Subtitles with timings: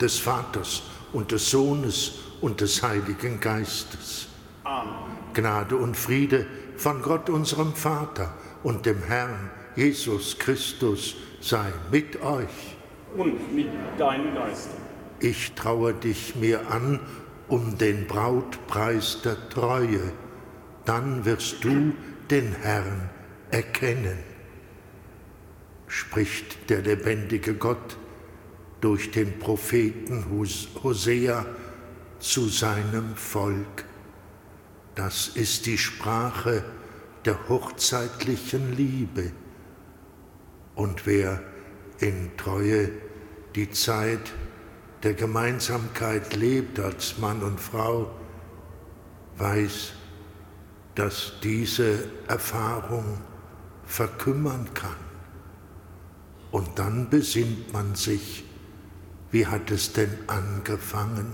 [0.00, 0.82] Des Vaters
[1.12, 4.28] und des Sohnes und des Heiligen Geistes.
[4.64, 4.94] Amen.
[5.34, 12.76] Gnade und Friede von Gott unserem Vater und dem Herrn Jesus Christus sei mit euch.
[13.16, 14.70] Und mit deinem Geist.
[15.20, 17.00] Ich traue dich mir an
[17.48, 20.12] um den Brautpreis der Treue,
[20.84, 21.92] dann wirst du
[22.30, 23.08] den Herrn
[23.50, 24.18] erkennen,
[25.86, 27.96] spricht der lebendige Gott
[28.80, 30.26] durch den Propheten
[30.82, 31.44] Hosea
[32.18, 33.84] zu seinem Volk.
[34.94, 36.64] Das ist die Sprache
[37.24, 39.32] der hochzeitlichen Liebe.
[40.74, 41.42] Und wer
[41.98, 42.90] in Treue
[43.54, 44.32] die Zeit
[45.02, 48.10] der Gemeinsamkeit lebt als Mann und Frau,
[49.36, 49.92] weiß,
[50.94, 53.18] dass diese Erfahrung
[53.84, 54.96] verkümmern kann.
[56.50, 58.44] Und dann besinnt man sich,
[59.30, 61.32] wie hat es denn angefangen?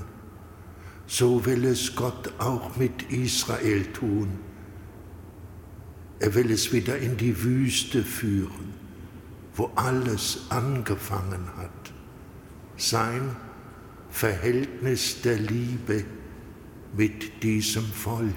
[1.07, 4.39] So will es Gott auch mit Israel tun.
[6.19, 8.75] Er will es wieder in die Wüste führen,
[9.55, 11.93] wo alles angefangen hat.
[12.77, 13.37] Sein
[14.11, 16.05] Verhältnis der Liebe
[16.97, 18.33] mit diesem Volk.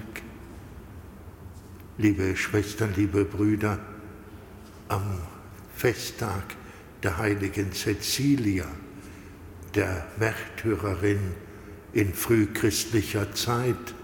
[1.96, 3.78] Liebe Schwestern, liebe Brüder,
[4.88, 5.18] am
[5.74, 6.56] Festtag
[7.02, 8.66] der heiligen Cecilia,
[9.74, 11.34] der Märtyrerin
[11.92, 13.94] in frühchristlicher Zeit,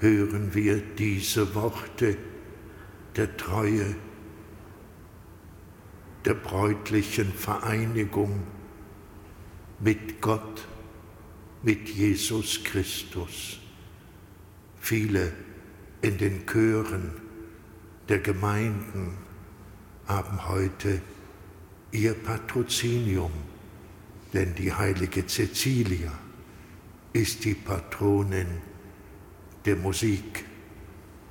[0.00, 2.16] hören wir diese Worte
[3.16, 3.96] der Treue,
[6.24, 8.42] der bräutlichen Vereinigung
[9.80, 10.66] mit Gott,
[11.62, 13.58] mit Jesus Christus.
[14.80, 15.32] Viele
[16.02, 17.12] in den Chören
[18.08, 19.16] der Gemeinden
[20.06, 21.00] haben heute
[21.90, 23.32] ihr Patrozinium,
[24.36, 26.12] denn die heilige Cecilia
[27.14, 28.60] ist die Patronin
[29.64, 30.44] der Musik,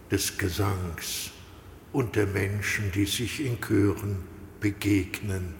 [0.09, 1.31] des Gesangs
[1.93, 4.23] und der Menschen, die sich in Chören
[4.59, 5.53] begegnen.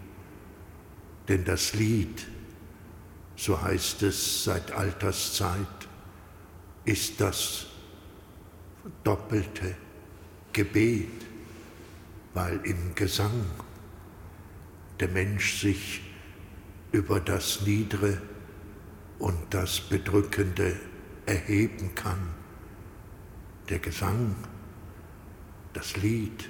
[1.27, 2.25] Denn das Lied
[3.35, 5.67] so heißt es seit Alterszeit,
[6.85, 7.67] ist das
[9.03, 9.75] doppelte
[10.53, 11.09] Gebet,
[12.33, 13.45] weil im Gesang
[14.99, 16.01] der Mensch sich
[16.95, 18.21] über das Niedere
[19.19, 20.79] und das Bedrückende
[21.25, 22.29] erheben kann.
[23.67, 24.33] Der Gesang,
[25.73, 26.49] das Lied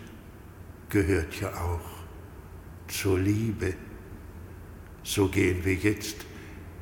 [0.90, 1.90] gehört ja auch
[2.88, 3.74] zur Liebe.
[5.02, 6.18] So gehen wir jetzt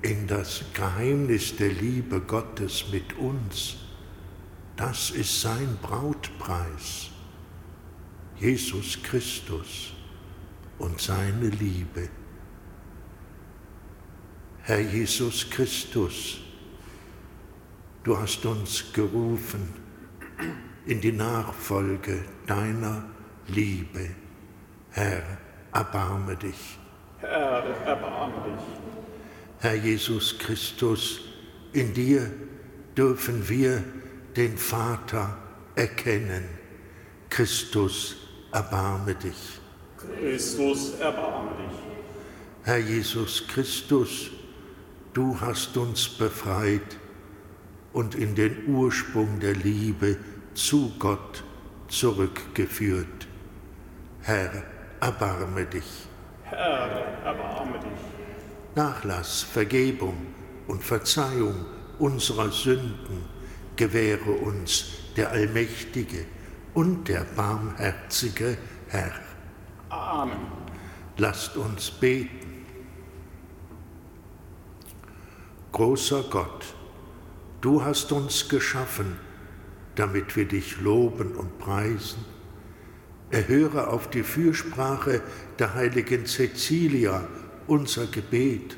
[0.02, 3.78] in das Geheimnis der Liebe Gottes mit uns.
[4.76, 7.12] Das ist sein Brautpreis.
[8.38, 9.94] Jesus Christus
[10.80, 12.10] und seine Liebe.
[14.66, 16.40] Herr Jesus Christus,
[18.02, 19.74] du hast uns gerufen
[20.86, 23.04] in die Nachfolge deiner
[23.50, 24.12] Liebe.
[24.92, 25.22] Herr,
[25.74, 26.80] erbarme dich.
[27.20, 28.66] Herr, erbarme dich.
[29.60, 31.20] Herr Jesus Christus,
[31.74, 32.32] in dir
[32.96, 33.84] dürfen wir
[34.38, 35.38] den Vater
[35.76, 36.46] erkennen.
[37.30, 38.16] Christus,
[38.54, 39.60] erbarme dich.
[39.98, 41.80] Christus, erbarme dich.
[42.64, 44.32] Herr Jesus Christus,
[45.14, 46.98] du hast uns befreit
[47.94, 50.18] und in den Ursprung der Liebe
[50.54, 51.44] zu Gott
[51.88, 53.28] zurückgeführt.
[54.22, 54.64] Herr,
[55.00, 56.08] erbarme dich.
[56.44, 56.90] Herr,
[57.24, 58.00] erbarme dich.
[58.76, 60.16] Nachlass, Vergebung
[60.68, 61.66] und Verzeihung
[62.00, 63.24] unserer Sünden
[63.76, 64.86] gewähre uns
[65.16, 66.26] der allmächtige
[66.74, 68.58] und der barmherzige
[68.88, 69.14] Herr.
[69.90, 70.38] Amen.
[71.18, 72.43] Lasst uns beten.
[75.74, 76.76] Großer Gott,
[77.62, 79.18] du hast uns geschaffen,
[79.96, 82.24] damit wir dich loben und preisen.
[83.32, 85.24] Erhöre auf die Fürsprache
[85.58, 87.28] der heiligen Cecilia
[87.66, 88.78] unser Gebet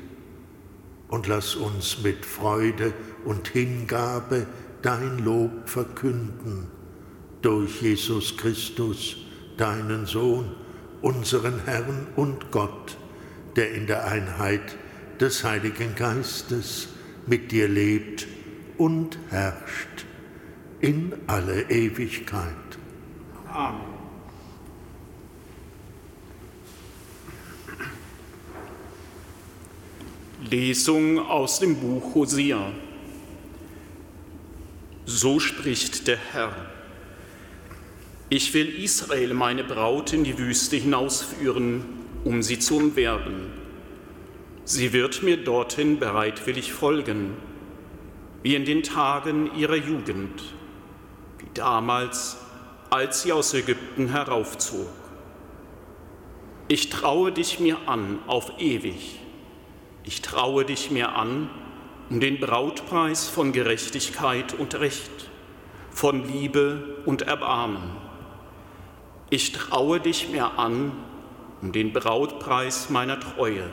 [1.08, 2.94] und lass uns mit Freude
[3.26, 4.46] und Hingabe
[4.80, 6.68] dein Lob verkünden
[7.42, 9.18] durch Jesus Christus,
[9.58, 10.50] deinen Sohn,
[11.02, 12.96] unseren Herrn und Gott,
[13.54, 14.78] der in der Einheit
[15.20, 16.88] des Heiligen Geistes
[17.26, 18.26] mit dir lebt
[18.78, 20.06] und herrscht
[20.80, 22.52] in alle Ewigkeit.
[23.52, 23.96] Amen.
[30.50, 32.72] Lesung aus dem Buch Hosea.
[35.04, 36.54] So spricht der Herr.
[38.28, 41.84] Ich will Israel, meine Braut, in die Wüste hinausführen,
[42.24, 43.65] um sie zu umwerben.
[44.68, 47.36] Sie wird mir dorthin bereitwillig folgen,
[48.42, 50.42] wie in den Tagen ihrer Jugend,
[51.38, 52.38] wie damals,
[52.90, 54.88] als sie aus Ägypten heraufzog.
[56.66, 59.20] Ich traue dich mir an auf ewig.
[60.02, 61.48] Ich traue dich mir an
[62.10, 65.30] um den Brautpreis von Gerechtigkeit und Recht,
[65.92, 67.92] von Liebe und Erbarmen.
[69.30, 70.90] Ich traue dich mir an
[71.62, 73.70] um den Brautpreis meiner Treue.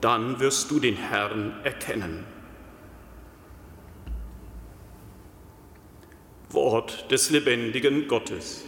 [0.00, 2.24] Dann wirst du den Herrn erkennen.
[6.50, 8.64] Wort des lebendigen Gottes.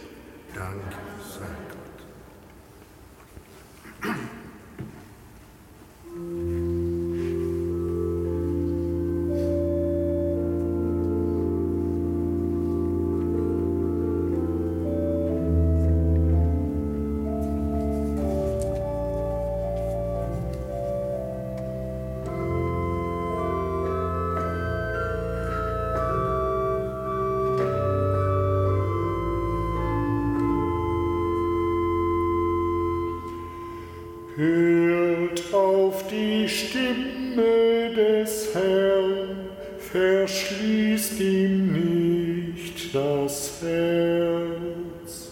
[42.93, 45.31] das Herz.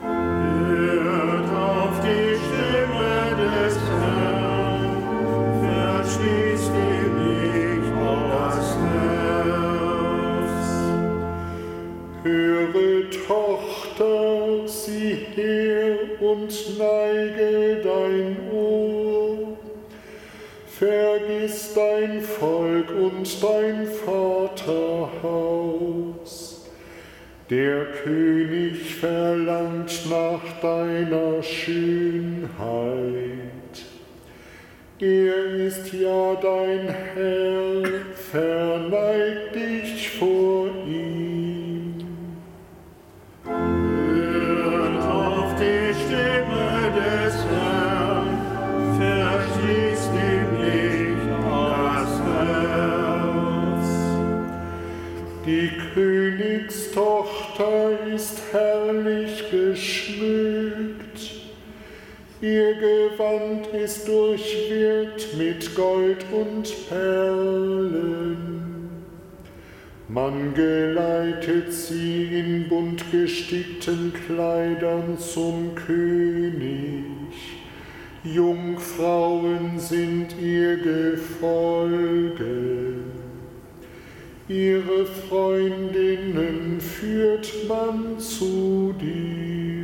[0.00, 4.82] Hört auf die Stimme des Herrn,
[5.62, 7.92] verschließt ihm nicht
[8.32, 10.56] das Herz.
[12.24, 19.56] Höre, Tochter, sieh her und neige dein Ohr.
[20.66, 25.57] Vergiss dein Volk und dein Vaterhaus.
[27.50, 32.48] Der König verlangt nach deiner Schönheit.
[35.00, 37.82] Er ist ja dein Herr,
[38.30, 39.47] verneigt
[66.88, 68.36] Danke.
[70.10, 77.04] Man geleitet sie in bunt gestickten Kleidern zum König.
[78.22, 82.44] Jungfrauen sind ihr Gefolge.
[84.48, 89.77] Ihre Freundinnen führt man zu dir.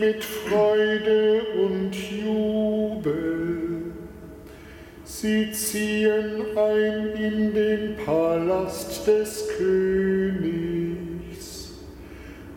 [0.00, 3.92] Mit Freude und Jubel.
[5.04, 10.40] Sie ziehen ein in den Palast des Königs.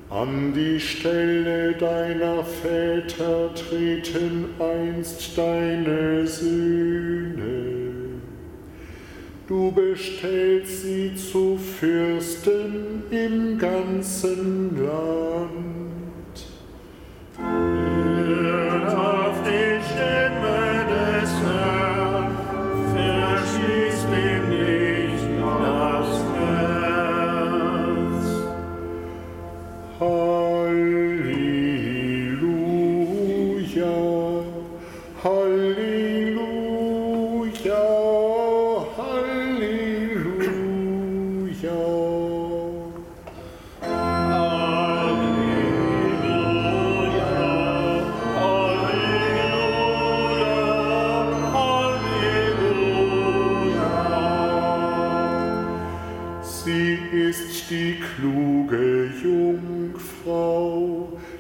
[0.10, 7.74] An die Stelle deiner Väter treten einst deine Söhne.
[9.48, 15.83] Du bestellst sie zu Fürsten im ganzen Land.
[18.42, 19.23] Hört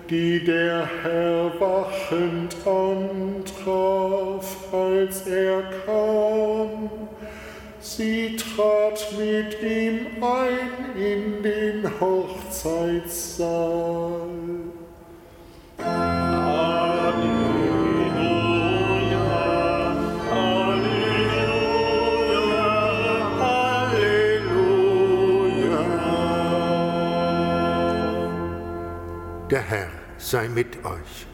[0.10, 6.90] die der Herr wachend antraf, als er kam.
[7.80, 14.42] Sie trat mit ihm ein in den Hochzeitssaal.
[29.53, 31.27] Der Herr sei mit euch.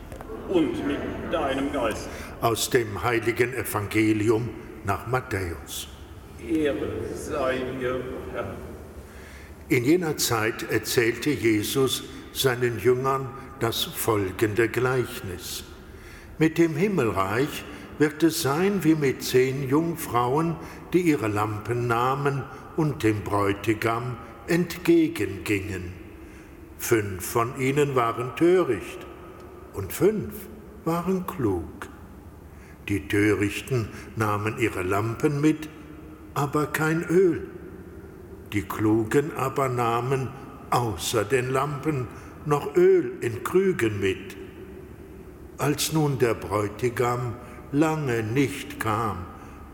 [0.49, 0.99] und mit
[1.31, 2.09] deinem Geist.
[2.41, 4.49] Aus dem heiligen Evangelium
[4.83, 5.87] nach Matthäus.
[6.45, 8.01] Ehre sei dir,
[8.33, 8.57] Herr.
[9.69, 13.29] In jener Zeit erzählte Jesus seinen Jüngern
[13.61, 15.63] das folgende Gleichnis.
[16.39, 17.63] Mit dem Himmelreich
[17.99, 20.57] wird es sein wie mit zehn Jungfrauen,
[20.91, 22.43] die ihre Lampen nahmen
[22.75, 25.98] und dem Bräutigam entgegengingen.
[26.79, 29.05] Fünf von ihnen waren töricht
[29.73, 30.33] und fünf
[30.85, 31.89] waren klug.
[32.87, 35.69] Die Törichten nahmen ihre Lampen mit,
[36.33, 37.47] aber kein Öl.
[38.53, 40.29] Die Klugen aber nahmen
[40.71, 42.07] außer den Lampen
[42.45, 44.37] noch Öl in Krügen mit.
[45.57, 47.35] Als nun der Bräutigam
[47.73, 49.17] lange nicht kam,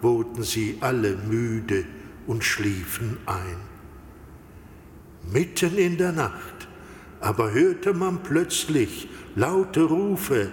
[0.02, 1.86] wurden sie alle müde
[2.26, 3.58] und schliefen ein.
[5.32, 6.65] Mitten in der Nacht
[7.26, 10.52] aber hörte man plötzlich laute Rufe,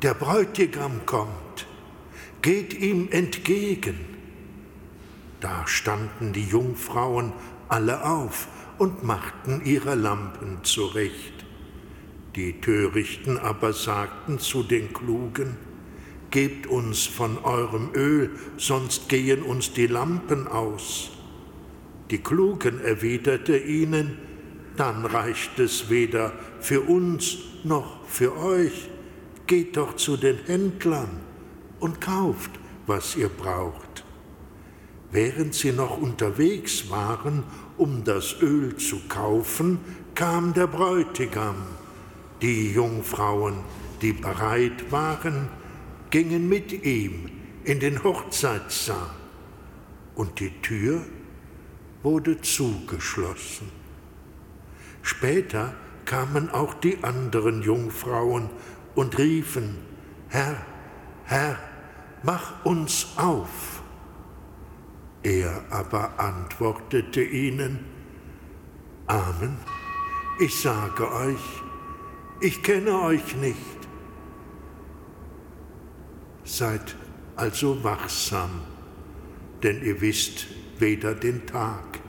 [0.00, 1.66] der Bräutigam kommt,
[2.40, 4.00] geht ihm entgegen.
[5.40, 7.34] Da standen die Jungfrauen
[7.68, 11.44] alle auf und machten ihre Lampen zurecht.
[12.34, 15.58] Die Törichten aber sagten zu den Klugen,
[16.30, 21.10] Gebt uns von eurem Öl, sonst gehen uns die Lampen aus.
[22.10, 24.29] Die Klugen erwiderte ihnen,
[24.80, 28.88] dann reicht es weder für uns noch für euch.
[29.46, 31.20] Geht doch zu den Händlern
[31.80, 32.50] und kauft,
[32.86, 34.04] was ihr braucht.
[35.12, 37.42] Während sie noch unterwegs waren,
[37.76, 39.80] um das Öl zu kaufen,
[40.14, 41.56] kam der Bräutigam.
[42.40, 43.56] Die Jungfrauen,
[44.00, 45.50] die bereit waren,
[46.08, 47.26] gingen mit ihm
[47.64, 49.10] in den Hochzeitssaal
[50.14, 51.02] und die Tür
[52.02, 53.79] wurde zugeschlossen.
[55.02, 58.50] Später kamen auch die anderen Jungfrauen
[58.94, 59.78] und riefen,
[60.28, 60.56] Herr,
[61.24, 61.58] Herr,
[62.22, 63.82] mach uns auf.
[65.22, 67.84] Er aber antwortete ihnen,
[69.06, 69.56] Amen,
[70.38, 71.62] ich sage euch,
[72.40, 73.58] ich kenne euch nicht.
[76.44, 76.96] Seid
[77.36, 78.62] also wachsam,
[79.62, 80.46] denn ihr wisst
[80.78, 82.00] weder den Tag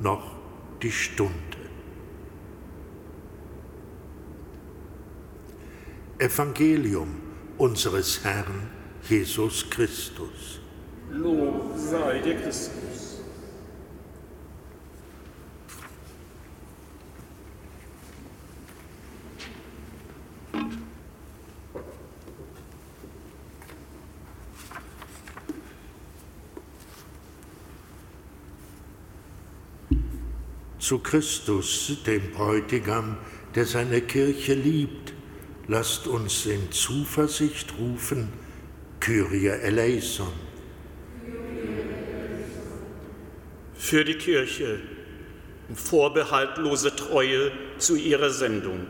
[0.00, 0.36] noch
[0.82, 1.57] die Stunde.
[6.20, 7.14] Evangelium
[7.58, 8.68] unseres Herrn
[9.08, 10.58] Jesus Christus.
[11.12, 13.20] Lob sei dir Christus.
[30.80, 33.18] Zu Christus, dem Bräutigam,
[33.54, 35.12] der seine Kirche liebt,
[35.68, 38.32] lasst uns in Zuversicht rufen,
[39.00, 40.32] Kyrie eleison.
[43.74, 44.80] Für die Kirche
[45.68, 48.86] um vorbehaltlose Treue zu ihrer Sendung.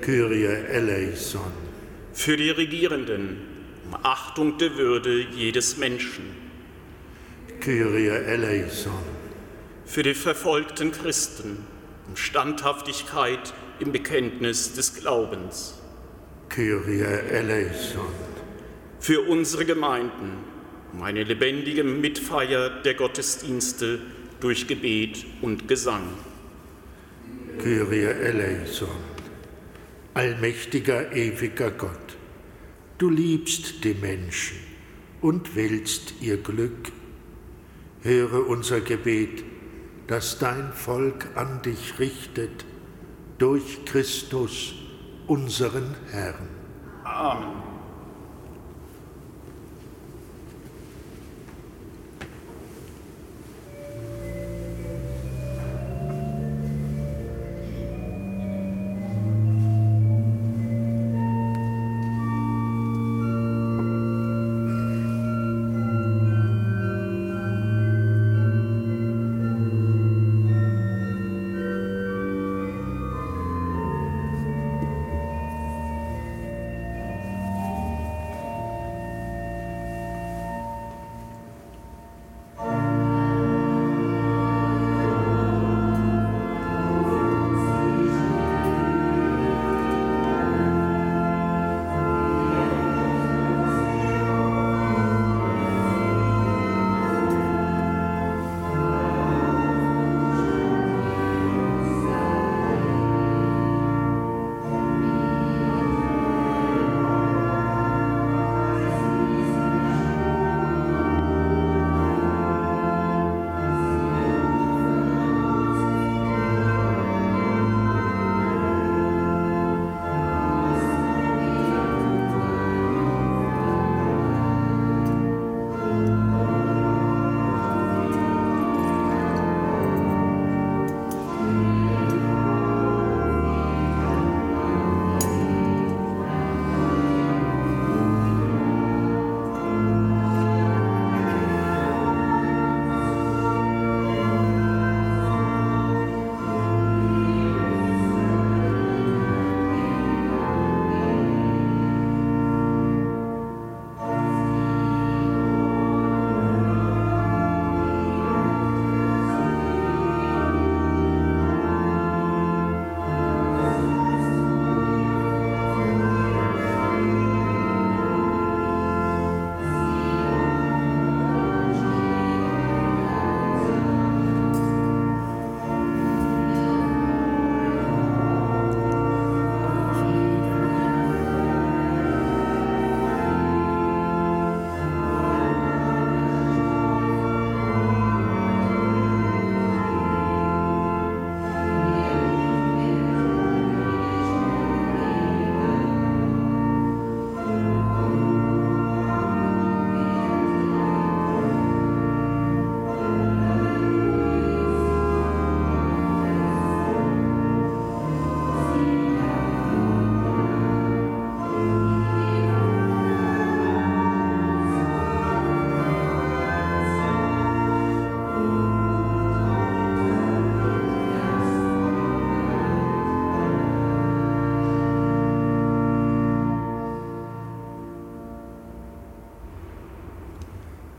[0.00, 1.52] Kyrie eleison.
[2.14, 3.36] Für die Regierenden
[3.86, 6.24] um Achtung der Würde jedes Menschen.
[7.60, 9.02] Kyrie eleison.
[9.84, 11.64] Für die verfolgten Christen
[12.08, 15.74] um Standhaftigkeit im Bekenntnis des Glaubens.
[16.48, 18.06] Kyrie eleison.
[19.00, 20.38] Für unsere Gemeinden
[20.92, 24.00] um eine lebendige Mitfeier der Gottesdienste
[24.40, 26.08] durch Gebet und Gesang.
[27.58, 28.88] Kyrie eleison.
[30.14, 32.16] Allmächtiger, ewiger Gott,
[32.98, 34.56] du liebst die Menschen
[35.20, 36.90] und willst ihr Glück.
[38.02, 39.44] Höre unser Gebet,
[40.06, 42.64] das dein Volk an dich richtet,
[43.38, 44.74] durch Christus,
[45.26, 46.48] unseren Herrn.
[47.04, 47.67] Amen.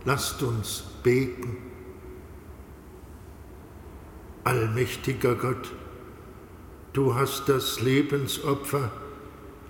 [0.09, 1.55] Lasst uns beten.
[4.43, 5.71] Allmächtiger Gott,
[6.93, 8.91] du hast das Lebensopfer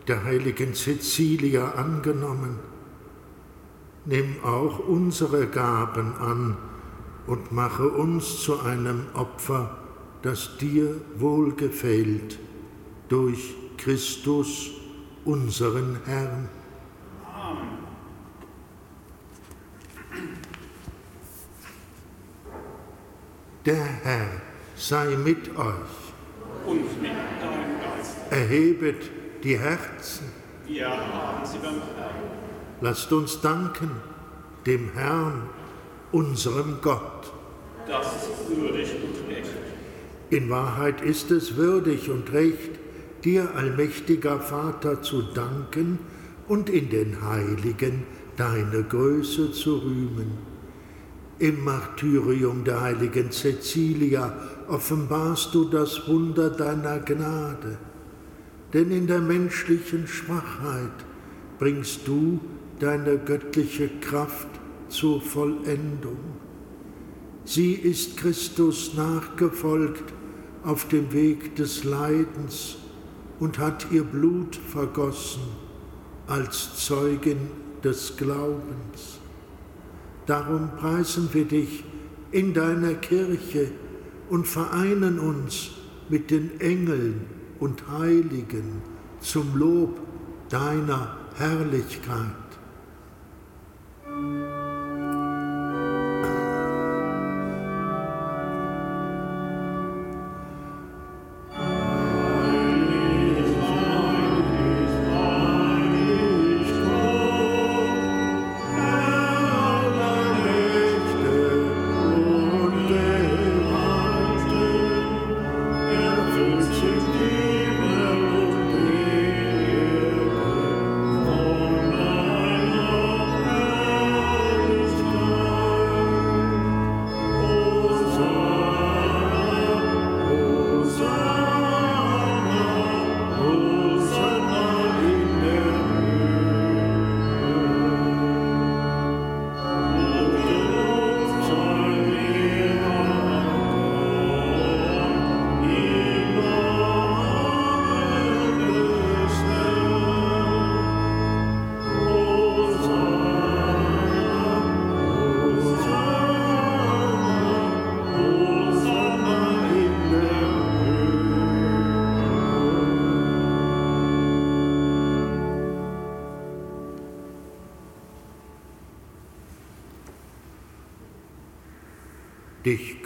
[0.08, 2.58] der heiligen Cecilia angenommen.
[4.06, 6.56] Nimm auch unsere Gaben an
[7.28, 9.78] und mache uns zu einem Opfer,
[10.22, 12.40] das dir wohlgefällt,
[13.10, 14.70] durch Christus,
[15.26, 16.48] unseren Herrn.
[23.70, 24.26] Der Herr
[24.76, 26.00] sei mit euch.
[26.66, 28.16] Und mit deinem Geist.
[28.32, 29.12] Erhebet
[29.44, 30.26] die Herzen.
[30.66, 32.16] Wir haben sie beim Herrn.
[32.82, 33.92] Lasst uns danken
[34.66, 35.50] dem Herrn,
[36.12, 37.32] unserem Gott.
[37.88, 39.52] Das ist würdig und recht.
[40.32, 42.72] In Wahrheit ist es würdig und recht,
[43.24, 46.00] dir, allmächtiger Vater, zu danken
[46.48, 50.49] und in den Heiligen deine Größe zu rühmen
[51.40, 54.34] im Martyrium der heiligen Cecilia
[54.68, 57.78] offenbarst du das Wunder deiner Gnade,
[58.74, 60.92] denn in der menschlichen Schwachheit
[61.58, 62.40] bringst du
[62.80, 64.48] deine göttliche Kraft
[64.90, 66.18] zur Vollendung.
[67.46, 70.14] Sie ist Christus nachgefolgt
[70.64, 72.78] auf dem Weg des Leidens
[73.40, 75.44] und hat ihr Blut vergossen
[76.28, 77.50] als Zeugin
[77.84, 79.19] des Glaubens.
[80.30, 81.84] Darum preisen wir dich
[82.30, 83.72] in deiner Kirche
[84.30, 85.72] und vereinen uns
[86.08, 87.26] mit den Engeln
[87.60, 88.84] und Heiligen
[89.22, 90.00] zum Lob
[90.50, 92.49] deiner Herrlichkeit.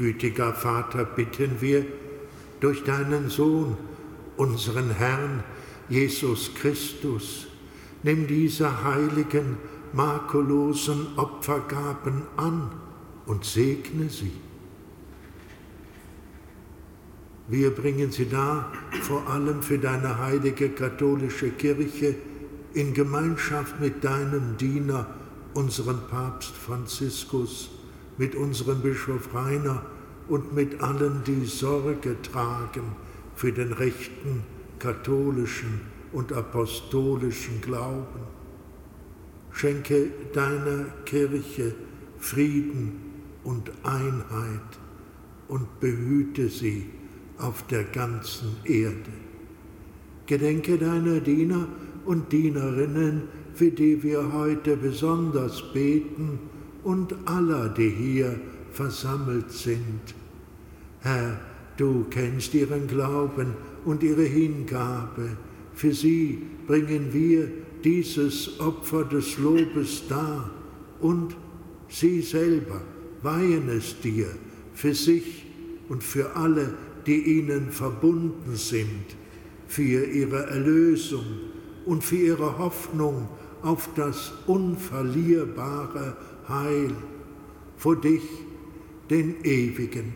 [0.03, 1.85] Gütiger Vater, bitten wir
[2.59, 3.77] durch deinen Sohn,
[4.35, 5.45] unseren Herrn
[5.87, 7.47] Jesus Christus,
[8.03, 9.57] nimm diese heiligen,
[9.93, 12.69] makellosen Opfergaben an
[13.27, 14.33] und segne sie.
[17.47, 22.15] Wir bringen sie da vor allem für deine heilige katholische Kirche
[22.73, 25.07] in Gemeinschaft mit deinem Diener,
[25.53, 27.69] unseren Papst Franziskus,
[28.17, 29.81] mit unserem Bischof Rainer
[30.27, 32.95] und mit allen, die Sorge tragen
[33.35, 34.43] für den rechten
[34.79, 35.81] katholischen
[36.11, 38.21] und apostolischen Glauben.
[39.51, 41.75] Schenke deiner Kirche
[42.17, 42.93] Frieden
[43.43, 44.79] und Einheit
[45.47, 46.85] und behüte sie
[47.37, 49.11] auf der ganzen Erde.
[50.25, 51.67] Gedenke deiner Diener
[52.05, 56.39] und Dienerinnen, für die wir heute besonders beten,
[56.83, 58.39] und aller, die hier
[58.73, 60.01] versammelt sind.
[61.01, 61.39] Herr,
[61.77, 63.53] du kennst ihren Glauben
[63.85, 65.37] und ihre Hingabe.
[65.73, 67.49] Für sie bringen wir
[67.83, 70.49] dieses Opfer des Lobes dar
[70.99, 71.35] und
[71.87, 72.81] sie selber
[73.21, 74.27] weihen es dir
[74.73, 75.45] für sich
[75.89, 76.73] und für alle,
[77.05, 79.05] die ihnen verbunden sind,
[79.67, 81.25] für ihre Erlösung
[81.85, 83.27] und für ihre Hoffnung
[83.61, 86.15] auf das unverlierbare
[86.47, 86.91] Heil
[87.77, 88.23] vor dich,
[89.13, 90.11] den ewigen,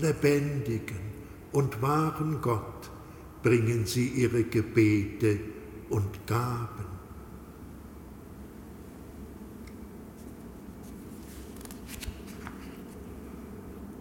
[0.00, 0.98] lebendigen
[1.52, 2.90] und wahren Gott,
[3.40, 5.38] bringen sie ihre Gebete
[5.90, 6.86] und Gaben.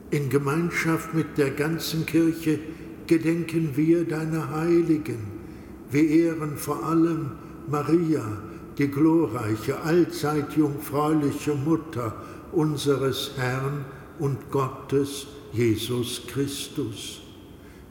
[0.10, 2.60] In Gemeinschaft mit der ganzen Kirche
[3.06, 5.20] gedenken wir deiner Heiligen.
[5.92, 7.34] Wir ehren vor allem
[7.70, 8.42] Maria,
[8.80, 12.16] die glorreiche, allzeit jungfräuliche Mutter
[12.52, 13.86] unseres Herrn
[14.20, 17.22] und Gottes Jesus Christus.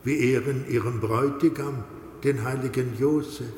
[0.04, 1.84] Wir ehren ihren Bräutigam,
[2.24, 3.52] den heiligen Josef,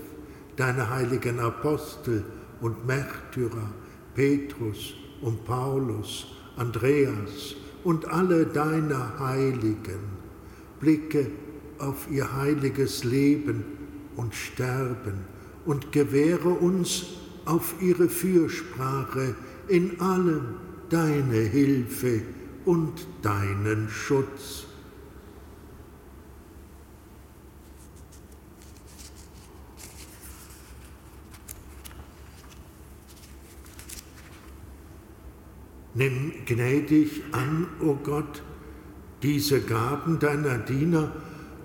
[0.57, 2.25] deine heiligen Apostel
[2.61, 3.70] und Märtyrer,
[4.14, 10.22] Petrus und Paulus, Andreas und alle deine Heiligen.
[10.81, 11.31] Blicke
[11.79, 13.64] auf ihr heiliges Leben
[14.16, 15.25] und Sterben
[15.64, 17.07] und gewähre uns
[17.44, 19.35] auf ihre Fürsprache
[19.68, 20.57] in allem
[20.90, 22.22] deine Hilfe
[22.64, 24.66] und deinen Schutz.
[35.94, 38.42] Nimm gnädig an, o oh Gott,
[39.22, 41.12] diese Gaben deiner Diener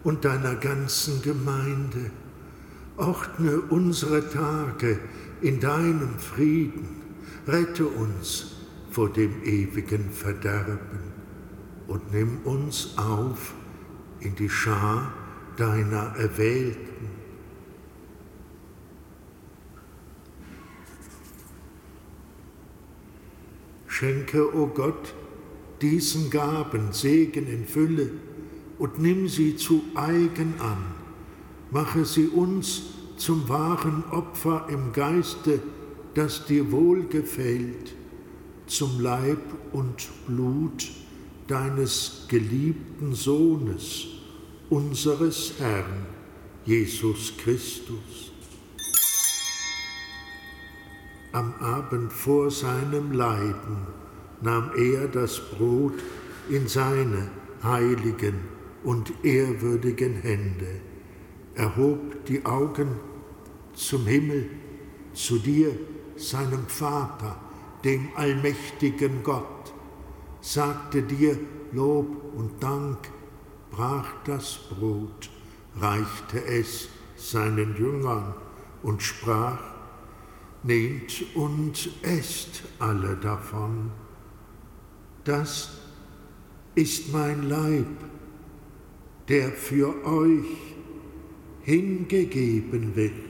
[0.03, 2.11] und deiner ganzen Gemeinde.
[2.97, 4.99] Ordne unsere Tage
[5.41, 7.01] in deinem Frieden.
[7.47, 8.56] Rette uns
[8.97, 11.13] vor dem ewigen Verderben
[11.87, 13.53] und nimm uns auf
[14.21, 15.13] in die Schar
[15.55, 17.07] deiner Erwählten.
[23.85, 25.13] Schenke, o oh Gott,
[25.79, 28.09] diesen Gaben Segen in Fülle
[28.79, 30.95] und nimm sie zu eigen an.
[31.69, 32.81] Mache sie uns
[33.17, 35.61] zum wahren Opfer im Geiste,
[36.15, 37.93] das dir wohlgefällt,
[38.67, 39.41] zum Leib
[39.73, 40.89] und Blut
[41.47, 44.07] deines geliebten Sohnes,
[44.69, 46.05] unseres Herrn,
[46.65, 48.31] Jesus Christus.
[51.31, 53.87] Am Abend vor seinem Leiden
[54.41, 55.93] nahm er das Brot
[56.49, 57.29] in seine
[57.63, 58.39] heiligen
[58.83, 60.81] und ehrwürdigen Hände,
[61.55, 62.99] erhob die Augen
[63.73, 64.49] zum Himmel,
[65.13, 65.71] zu dir,
[66.15, 67.39] seinem Vater,
[67.83, 69.73] dem allmächtigen Gott,
[70.41, 71.37] sagte dir
[71.71, 72.97] Lob und Dank,
[73.71, 75.29] brach das Brot,
[75.79, 78.33] reichte es seinen Jüngern
[78.83, 79.59] und sprach,
[80.63, 83.91] Nehmt und esst alle davon
[85.27, 85.77] das
[86.73, 87.85] ist mein Leib,
[89.27, 90.45] der für euch
[91.63, 93.26] hingegeben wird.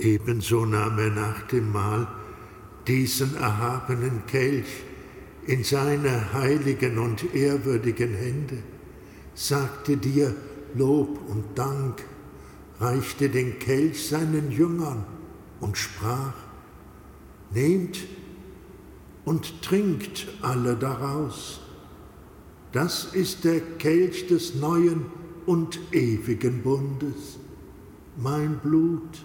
[0.00, 2.08] Ebenso nahm er nach dem Mahl
[2.86, 4.82] diesen erhabenen Kelch
[5.46, 8.58] in seine heiligen und ehrwürdigen Hände,
[9.34, 10.34] sagte dir
[10.74, 12.02] Lob und Dank,
[12.80, 15.04] reichte den Kelch seinen Jüngern
[15.60, 16.34] und sprach,
[17.52, 17.98] Nehmt
[19.24, 21.60] und trinkt alle daraus.
[22.72, 25.06] Das ist der Kelch des neuen
[25.46, 27.38] und ewigen Bundes,
[28.16, 29.24] mein Blut,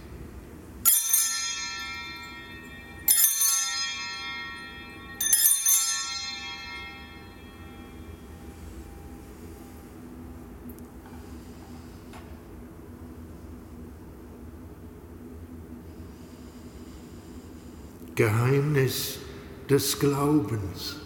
[18.15, 19.19] Geheimnis
[19.69, 20.97] des Glaubens.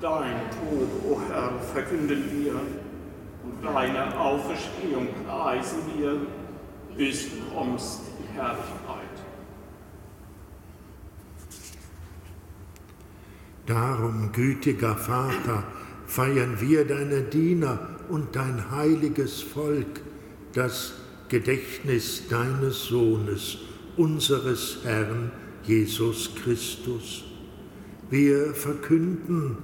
[0.00, 6.26] Dein Tod, o oh Herr, verkünden wir und deine Auferstehung preisen wir,
[6.96, 9.14] bis du kommst in Herrlichkeit.
[13.66, 15.64] Darum, gütiger Vater,
[16.06, 20.00] feiern wir deine Diener und dein heiliges Volk,
[20.52, 20.94] das
[21.28, 23.58] Gedächtnis deines Sohnes,
[23.96, 25.30] unseres Herrn,
[25.66, 27.24] Jesus Christus.
[28.10, 29.58] Wir verkünden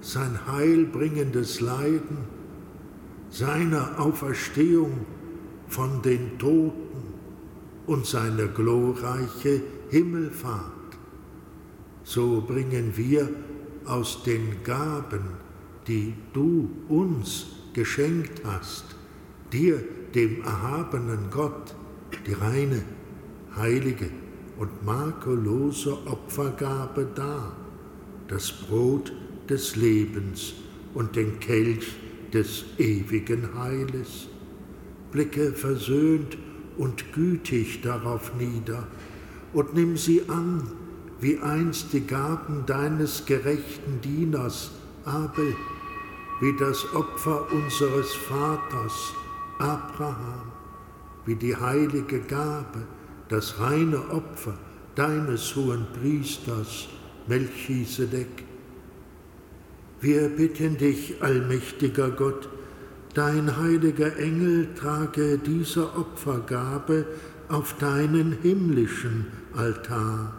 [0.00, 2.18] sein heilbringendes Leiden,
[3.30, 5.06] seine Auferstehung
[5.68, 7.14] von den Toten
[7.86, 10.72] und seine glorreiche Himmelfahrt.
[12.04, 13.28] So bringen wir
[13.86, 15.22] aus den Gaben,
[15.86, 18.84] die du uns geschenkt hast,
[19.52, 19.82] dir,
[20.14, 21.74] dem erhabenen Gott,
[22.26, 22.82] die reine,
[23.56, 24.08] heilige,
[24.58, 27.52] und makellose Opfergabe dar,
[28.28, 29.12] das Brot
[29.48, 30.54] des Lebens
[30.94, 31.94] und den Kelch
[32.32, 34.28] des ewigen Heiles.
[35.12, 36.36] Blicke versöhnt
[36.76, 38.86] und gütig darauf nieder
[39.52, 40.62] und nimm sie an,
[41.20, 44.72] wie einst die Gaben deines gerechten Dieners
[45.04, 45.54] Abel,
[46.40, 49.14] wie das Opfer unseres Vaters
[49.58, 50.52] Abraham,
[51.24, 52.86] wie die heilige Gabe,
[53.28, 54.54] das reine Opfer
[54.94, 56.88] deines hohen Priesters
[57.26, 58.44] Melchisedek.
[60.00, 62.48] Wir bitten dich, allmächtiger Gott,
[63.14, 67.06] dein heiliger Engel trage diese Opfergabe
[67.48, 70.34] auf deinen himmlischen Altar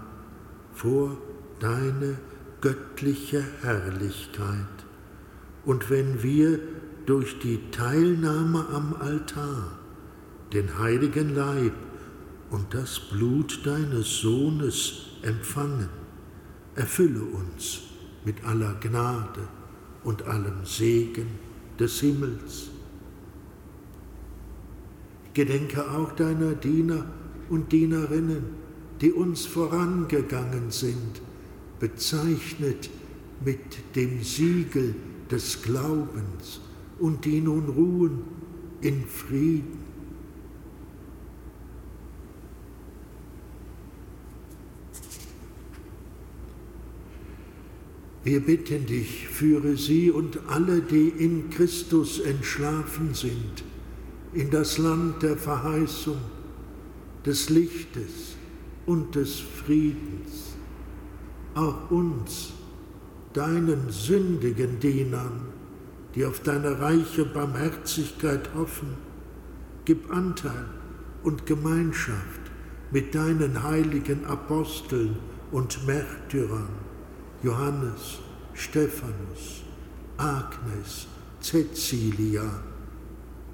[0.73, 1.17] vor
[1.59, 2.17] deine
[2.61, 4.47] göttliche Herrlichkeit.
[5.65, 6.59] Und wenn wir
[7.05, 9.79] durch die Teilnahme am Altar
[10.53, 11.73] den heiligen Leib
[12.49, 15.89] und das Blut deines Sohnes empfangen,
[16.75, 17.81] erfülle uns
[18.23, 19.47] mit aller Gnade
[20.03, 21.27] und allem Segen
[21.79, 22.69] des Himmels.
[25.33, 27.05] Gedenke auch deiner Diener
[27.49, 28.43] und Dienerinnen,
[29.01, 31.21] die uns vorangegangen sind,
[31.79, 32.89] bezeichnet
[33.45, 34.95] mit dem Siegel
[35.29, 36.59] des Glaubens
[36.99, 38.21] und die nun ruhen
[38.81, 39.86] in Frieden.
[48.27, 53.63] Wir bitten dich, führe sie und alle, die in Christus entschlafen sind,
[54.33, 56.17] in das Land der Verheißung,
[57.25, 58.35] des Lichtes
[58.85, 60.57] und des Friedens.
[61.55, 62.51] Auch uns,
[63.31, 65.47] deinen sündigen Dienern,
[66.13, 68.89] die auf deine reiche Barmherzigkeit hoffen,
[69.85, 70.65] gib Anteil
[71.23, 72.41] und Gemeinschaft
[72.91, 75.15] mit deinen heiligen Aposteln
[75.53, 76.86] und Märtyrern
[77.43, 78.19] Johannes,
[78.53, 79.63] Stephanus,
[80.17, 81.07] Agnes,
[81.41, 82.49] Cecilia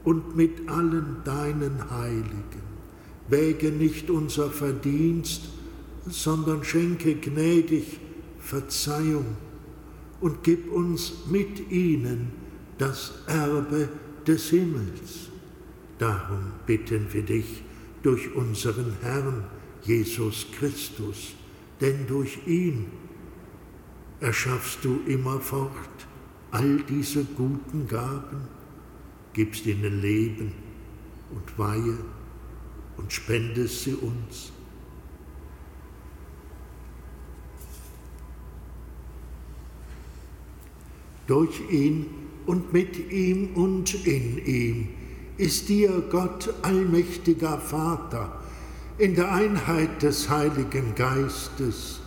[0.03, 2.63] und mit allen deinen Heiligen.
[3.27, 5.43] Wäge nicht unser Verdienst,
[6.05, 7.99] sondern schenke gnädig
[8.39, 9.37] Verzeihung
[10.19, 12.31] und gib uns mit ihnen
[12.77, 13.89] das Erbe
[14.27, 15.29] des Himmels.
[15.97, 17.63] Darum bitten wir dich
[18.01, 19.45] durch unseren Herrn
[19.83, 21.33] Jesus Christus,
[21.79, 22.85] denn durch ihn
[24.23, 25.69] erschaffst du immerfort
[26.51, 28.47] all diese guten Gaben,
[29.33, 30.53] gibst ihnen Leben
[31.31, 31.97] und Weihe
[32.95, 34.53] und spendest sie uns.
[41.27, 42.05] Durch ihn
[42.45, 44.87] und mit ihm und in ihm
[45.37, 48.41] ist dir Gott allmächtiger Vater
[48.97, 52.02] in der Einheit des Heiligen Geistes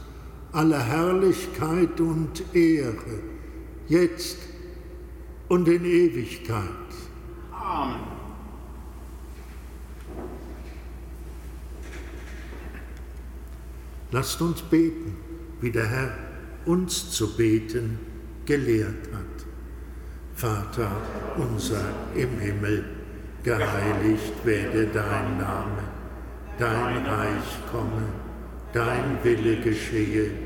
[0.57, 3.21] aller Herrlichkeit und Ehre,
[3.89, 4.39] jetzt
[5.49, 6.63] und in Ewigkeit.
[7.53, 8.01] Amen.
[14.13, 15.15] Lasst uns beten,
[15.61, 16.17] wie der Herr
[16.65, 17.99] uns zu beten
[18.47, 19.47] gelehrt hat.
[20.37, 20.91] Vater
[21.37, 22.83] unser im Himmel,
[23.43, 25.83] geheiligt werde dein Name,
[26.59, 28.09] dein Reich komme,
[28.73, 30.46] dein Wille geschehe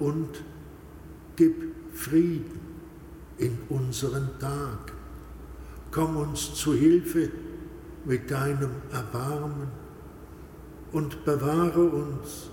[0.00, 0.42] und
[1.36, 2.60] gib Frieden
[3.38, 4.92] in unseren Tag.
[5.90, 7.30] Komm uns zu Hilfe
[8.04, 9.68] mit deinem Erbarmen
[10.92, 12.50] und bewahre uns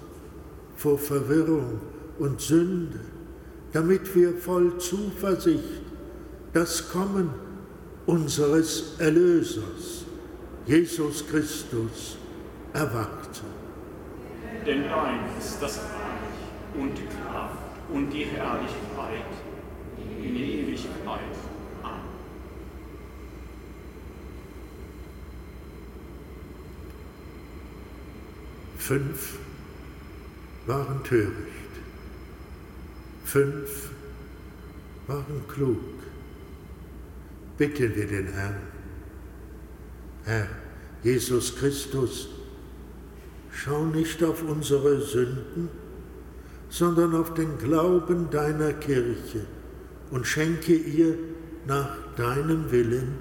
[0.76, 1.80] vor Verwirrung
[2.20, 3.00] und Sünde,
[3.74, 5.82] damit wir voll Zuversicht
[6.54, 7.30] das Kommen
[8.06, 10.06] unseres Erlösers,
[10.66, 12.18] Jesus Christus,
[12.74, 13.46] erwarten.
[14.66, 15.80] Denn dein ist das
[16.78, 17.58] und die Kraft
[17.92, 19.26] und die Herrlichkeit
[20.22, 21.20] in Ewigkeit.
[21.84, 22.02] Amen.
[28.78, 29.40] Fünf
[30.66, 31.72] waren töricht,
[33.24, 33.90] fünf
[35.08, 35.80] waren klug.
[37.58, 38.62] Bitten wir den Herrn.
[40.26, 40.48] Herr
[41.04, 42.28] Jesus Christus,
[43.51, 45.70] schau nicht auf unsere Sünden,
[46.70, 49.45] sondern auf den Glauben deiner Kirche
[50.11, 51.15] und schenke ihr
[51.65, 53.20] nach deinem Willen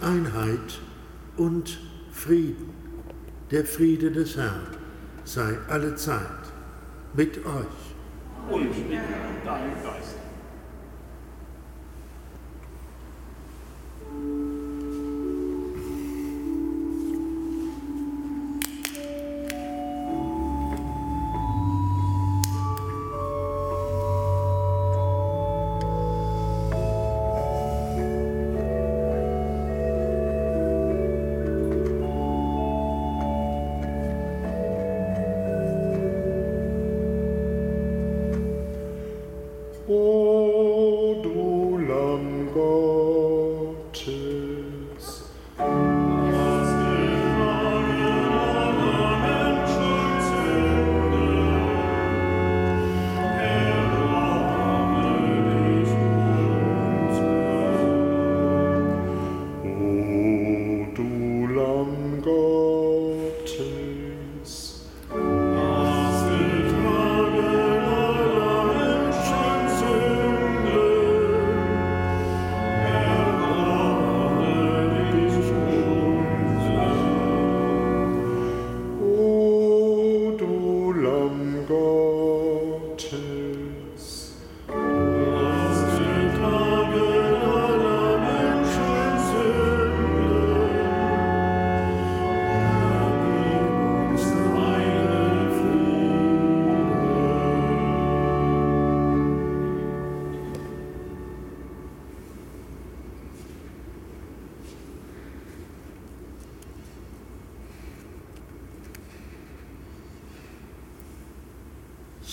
[0.00, 0.80] Einheit
[1.36, 1.78] und
[2.12, 2.70] Frieden.
[3.50, 4.66] Der Friede des Herrn
[5.24, 6.20] sei alle Zeit
[7.14, 8.50] mit euch.
[8.50, 8.98] Und mit
[9.44, 10.23] deinem Geist.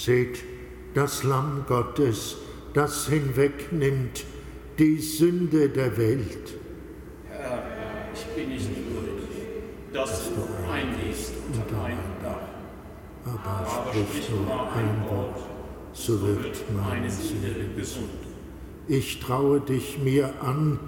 [0.06, 0.44] Seht
[0.96, 2.36] das Lamm Gottes,
[2.74, 4.26] das hinwegnimmt
[4.80, 6.58] die Sünde der Welt.
[7.30, 7.62] Herr,
[8.12, 9.30] ich bin nicht würdig,
[9.94, 10.42] dass du
[10.72, 12.48] eingehst unter mein Dach.
[13.28, 15.40] Aber sprich nur ein Wort,
[15.94, 18.10] so wird meine Seele gesund.
[18.88, 20.80] Ich traue dich mir an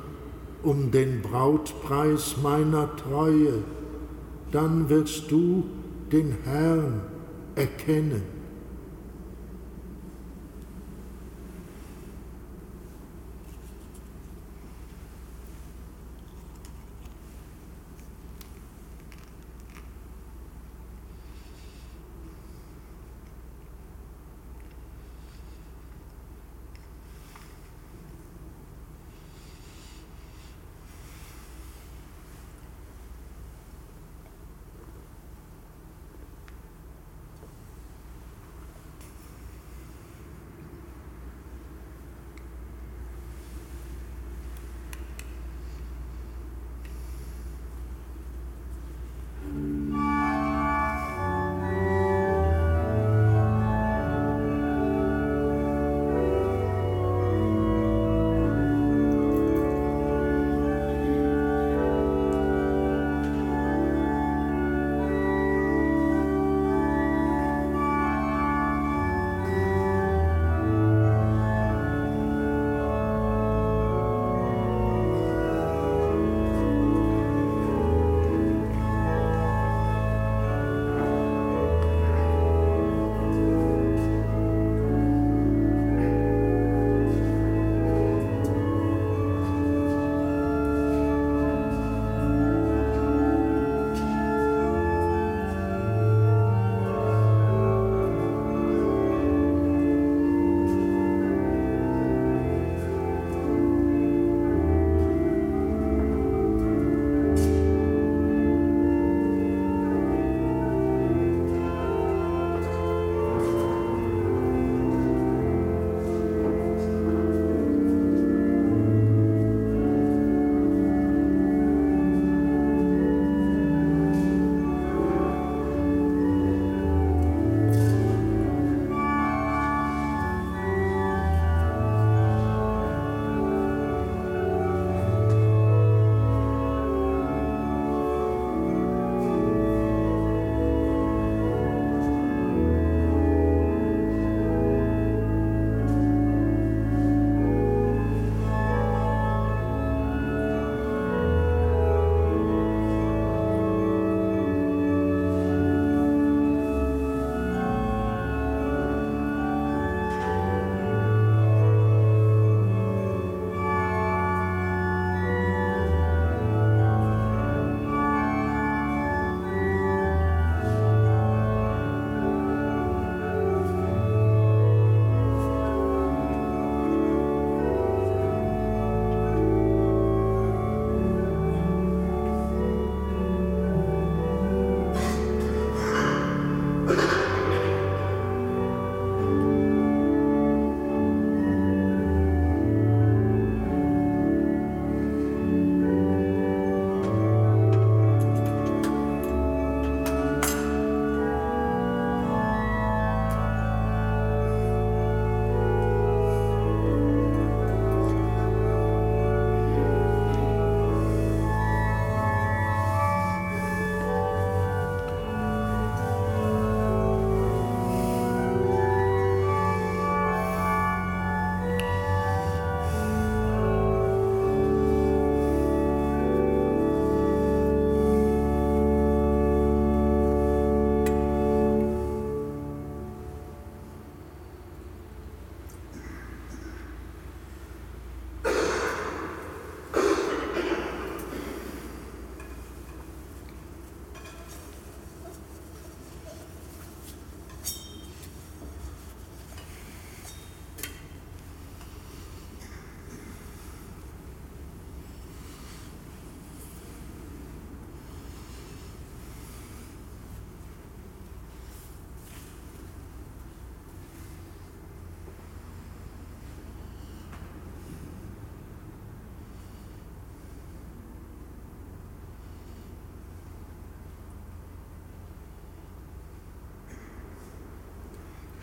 [0.63, 3.59] um den Brautpreis meiner Treue,
[4.51, 5.65] dann wirst du
[6.11, 7.01] den Herrn
[7.53, 8.42] erkennen.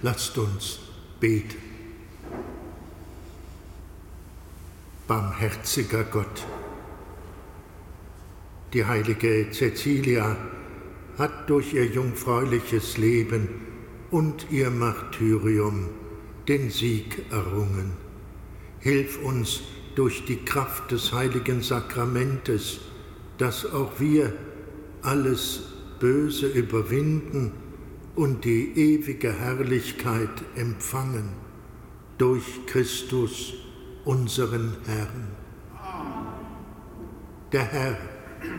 [0.02, 0.78] Lasst uns
[1.20, 1.58] beten.
[5.06, 6.46] Barmherziger Gott,
[8.72, 10.36] die heilige Cecilia
[11.18, 13.48] hat durch ihr jungfräuliches Leben
[14.10, 15.90] und ihr Martyrium
[16.48, 17.92] den Sieg errungen.
[18.78, 19.60] Hilf uns
[19.96, 22.80] durch die Kraft des heiligen Sakramentes,
[23.36, 24.32] dass auch wir
[25.02, 25.60] alles
[25.98, 27.52] Böse überwinden
[28.20, 31.30] und die ewige Herrlichkeit empfangen
[32.18, 33.54] durch Christus,
[34.04, 35.28] unseren Herrn.
[37.50, 37.96] Der Herr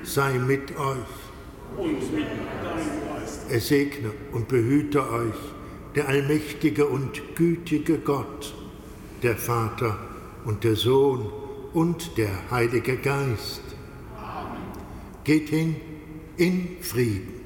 [0.02, 1.78] sei mit euch.
[1.78, 3.52] Und mit deinem Geist.
[3.52, 5.38] Er segne und behüte euch,
[5.94, 8.56] der allmächtige und gütige Gott,
[9.22, 9.96] der Vater
[10.44, 11.32] und der Sohn
[11.74, 13.62] und der Heilige Geist.
[14.18, 14.58] Amen.
[15.24, 15.76] Geht hin
[16.38, 17.41] in Frieden.